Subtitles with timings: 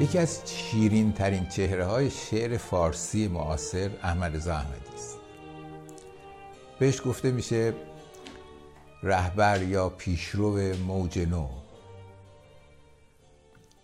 [0.00, 5.18] یکی از شیرین ترین چهره های شعر فارسی معاصر احمد رضا احمدی است.
[6.78, 7.74] بهش گفته میشه
[9.02, 11.48] رهبر یا پیشرو موج نو.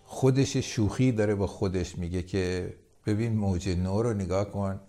[0.04, 2.74] خودش شوخی داره با خودش میگه که
[3.06, 4.80] ببین موج نو رو نگاه کن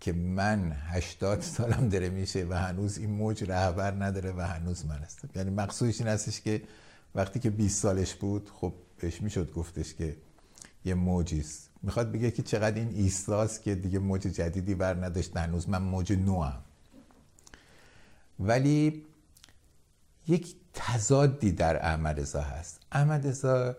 [0.00, 4.98] که من هشتاد سالم داره میشه و هنوز این موج رهبر نداره و هنوز من
[4.98, 5.28] هستم.
[5.36, 6.62] یعنی مقصودش این هستش که
[7.14, 10.16] وقتی که 20 سالش بود خب بهش می‌شد گفتش که
[10.84, 15.68] یه موجیست می‌خواد بگه که چقدر این ایستاست که دیگه موج جدیدی بر نداشت هنوز.
[15.68, 16.62] من موج نو هم.
[18.40, 19.04] ولی
[20.28, 22.80] یک تضادی در احمد رضا هست.
[22.92, 23.76] احمد رضا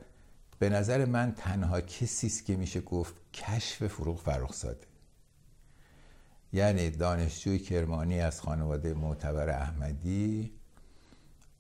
[0.60, 4.88] به نظر من تنها کسی است که میشه گفت کشف فروغ فرخزاده.
[6.54, 10.52] یعنی دانشجوی کرمانی از خانواده معتبر احمدی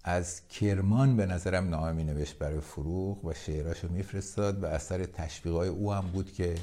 [0.03, 5.67] از کرمان به نظرم نامه می نوشت برای فروغ و شعراشو میفرستاد و اثر تشویقای
[5.67, 6.55] او هم بود که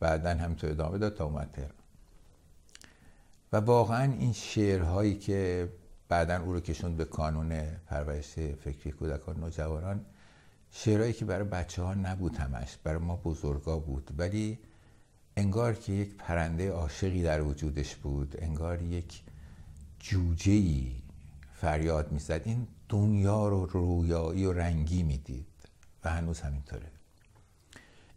[0.00, 1.72] بعدا هم تو ادامه داد تا اومد تهران.
[3.52, 5.68] و واقعا این شعرهایی که
[6.08, 10.00] بعدا او رو کشوند به کانون پرورش فکری کودکان نوجوانان
[10.70, 14.10] شعرهایی که برای بچه ها نبود همش برای ما بزرگا بود.
[14.18, 14.58] ولی
[15.36, 19.22] انگار که یک پرنده عاشقی در وجودش بود انگار یک
[20.00, 21.02] جوجهی
[21.60, 22.42] فریاد می‌زد.
[22.44, 25.46] این دنیا رو رویایی و رنگی می‌دید
[26.04, 26.90] و هنوز همینطوره.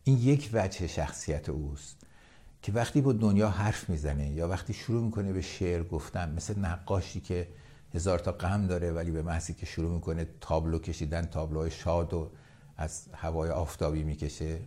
[0.04, 1.98] این یک وجه شخصیت اوست
[2.62, 7.20] که وقتی با دنیا حرف می‌زنه یا وقتی شروع می‌کنه به شعر گفتن مثل نقاشی
[7.20, 7.48] که
[7.94, 12.32] هزار تا غم داره ولی به محضی که شروع می‌کنه تابلو کشیدن تابلوهای شاد و
[12.78, 14.60] از هوای آفتابی می‌کشه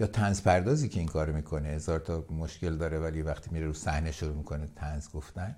[0.00, 3.72] یا تنز پردازی که این کار می‌کنه هزار تا مشکل داره ولی وقتی میره رو
[3.72, 5.56] صحنه شروع می‌کنه تنز گفتن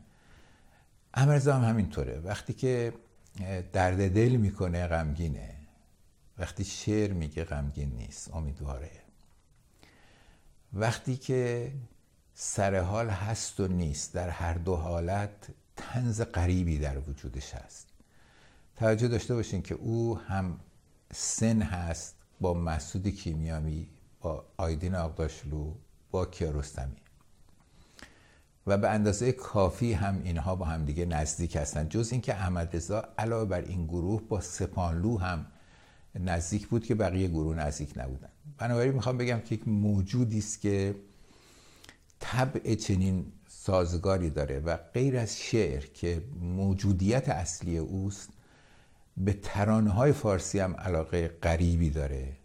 [1.14, 2.20] امرزا هم همینطوره.
[2.20, 2.92] وقتی که
[3.72, 5.54] درد دل می‌کنه غمگینه.
[6.38, 8.90] وقتی شعر میگه غمگین نیست امیدواره.
[10.72, 11.72] وقتی که
[12.34, 15.30] سر حال هست و نیست در هر دو حالت
[15.76, 17.88] تنز غریبی در وجودش هست.
[18.76, 20.60] توجه داشته باشین که او هم
[21.12, 23.88] سن هست با مسعود کیمیامی
[24.20, 25.74] با آیدین آقداشلو
[26.10, 26.96] با کیارستمی.
[28.66, 33.04] و به اندازه کافی هم اینها با هم دیگه نزدیک هستن جز اینکه احمد رضا
[33.18, 35.46] علاوه بر این گروه با سپانلو هم
[36.14, 38.28] نزدیک بود که بقیه گروه نزدیک نبودن.
[38.58, 40.94] بنابراین می‌خوام بگم که یک موجودی است که
[42.20, 48.30] طبع چنین سازگاری داره و غیر از شعر که موجودیت اصلی اوست
[49.16, 52.36] به ترانه های فارسی هم علاقه غریبی داره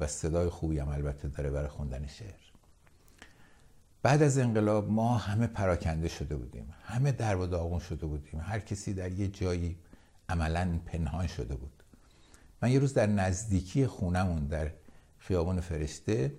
[0.00, 2.49] و صدای خوبی هم البته داره برای خوندن شعر.
[4.02, 6.74] بعد از انقلاب ما همه پراکنده شده بودیم.
[6.82, 8.40] همه در و داغون شده بودیم.
[8.40, 9.76] هر کسی در یه جایی
[10.28, 11.82] عملا پنهان شده بود.
[12.62, 14.70] من یه روز در نزدیکی خونمون در
[15.18, 16.32] خیابان فرشته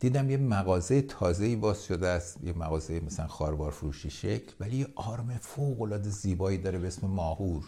[0.00, 2.44] دیدم یه مغازه تازه‌ای باز شده است.
[2.44, 7.06] یه مغازه مثلا خاربار فروشی شکل ولی یه آرم فوق العاده زیبایی داره به اسم
[7.06, 7.64] ماهور.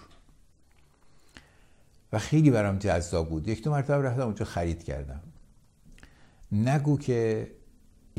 [2.13, 3.49] و خیلی برام جذاب بود.
[3.49, 5.21] یک دو مرتبه رفتم اونجا خرید کردم.
[6.53, 7.51] نگو که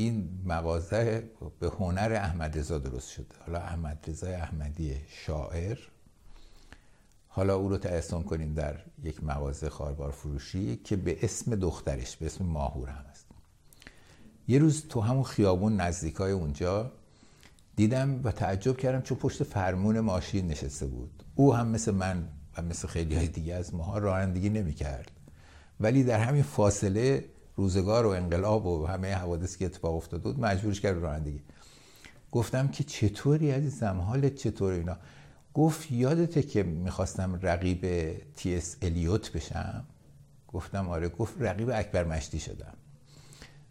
[0.02, 1.30] این مغازه
[1.60, 5.78] به هنر احمد رضا درست شده حالا احمد رضا احمدی شاعر.
[7.28, 12.26] حالا او رو تأسون کنیم در یک مغازه خاربار فروشی که به اسم دخترش به
[12.26, 13.26] اسم ماهور هم است.
[14.48, 16.92] یه روز تو همون خیابون نزدیکای اونجا
[17.76, 21.22] دیدم و تعجب کردم چون پشت فرمون ماشین نشسته بود.
[21.34, 25.10] او هم مثل من و مثل خیلی های دیگه از ماها رانندگی نمی کرد
[25.80, 27.24] ولی در همین فاصله
[27.56, 31.40] روزگار و انقلاب و همه حوادثی که اتفاق افتاده بود مجبورش کرد رانندگی.
[32.32, 34.96] گفتم که چطوری عزیزم؟ حالت چطور اینا؟
[35.54, 39.84] گفت یادته که می‌خواستم رقیب تی اس الیوت بشم؟
[40.48, 41.08] گفتم آره.
[41.08, 42.74] گفت رقیب اکبر مشتی شدم.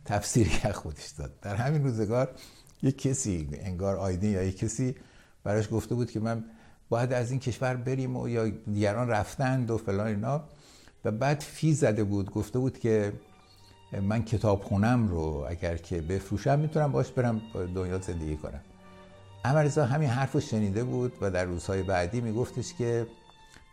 [0.06, 1.40] تفسیری که خودش داد.
[1.42, 2.36] در همین روزگار
[2.82, 4.96] یک کسی انگار آیدین یا یک کسی
[5.44, 6.44] براش گفته بود که من
[6.90, 10.44] باید از این کشور بریم و یا دیگران رفتند و فلان اینا.
[11.06, 12.32] و بعد فی زده بود.
[12.32, 13.14] گفته بود که
[14.00, 17.42] من کتاب خونم رو اگر که بفروشم می‌تونم باش برم
[17.76, 18.62] دنیا زندگی کنم.
[19.46, 23.08] امرزا همین حرف رو شنیده بود و در روزهای بعدی میگفتش که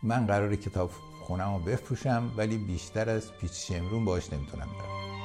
[0.03, 0.91] من قرار کتاب
[1.23, 5.18] خونم رو بفروشم ولی بیشتر از پیچ شمرون باش نمی‌تونم برم.